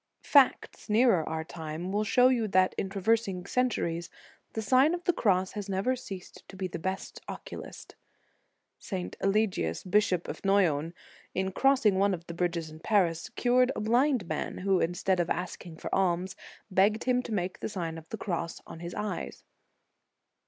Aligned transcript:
| 0.11 0.19
Facts 0.23 0.89
nearer 0.89 1.23
our 1.29 1.43
time 1.43 1.91
will 1.91 2.03
show 2.03 2.29
you 2.29 2.47
that 2.47 2.73
in 2.75 2.89
traversing 2.89 3.45
centuries, 3.45 4.09
the 4.53 4.61
Sign 4.63 4.95
of 4.95 5.03
the 5.03 5.13
Cross 5.13 5.51
has 5.51 5.69
never 5.69 5.95
ceased 5.95 6.41
to 6.49 6.55
be 6.55 6.67
the 6.67 6.79
best 6.79 7.21
oculist. 7.27 7.93
St. 8.79 9.15
Eligius, 9.21 9.83
Bishop 9.83 10.27
of 10.27 10.43
Noyon, 10.43 10.95
in 11.35 11.51
crossing 11.51 11.99
one 11.99 12.15
of 12.15 12.25
the 12.25 12.33
bridges 12.33 12.71
in 12.71 12.79
Paris, 12.79 13.29
cured 13.35 13.71
a 13.75 13.79
blind 13.81 14.25
man, 14.27 14.57
who, 14.57 14.79
instead 14.79 15.19
of 15.19 15.29
asking 15.29 15.77
for 15.77 15.93
alms, 15.93 16.35
begged 16.71 17.03
him 17.03 17.21
to 17.21 17.31
make 17.31 17.59
the 17.59 17.69
Sign 17.69 17.99
of 17.99 18.09
the 18.09 18.17
Cross 18.17 18.59
on 18.65 18.79
his 18.79 18.95
eyes. 18.95 19.43